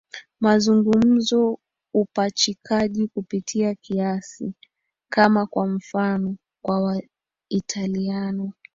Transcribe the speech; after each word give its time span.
mazungumzo 0.39 1.59
upachikaji 1.93 3.07
kupita 3.07 3.75
kiasi 3.75 4.53
kama 5.11 5.45
kwa 5.45 5.67
mfano 5.67 6.35
kwa 6.61 6.81
Waitaliano 6.83 8.53